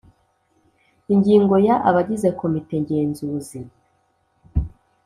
[1.13, 3.59] Ingingo ya Abagize Komite ngenzuzi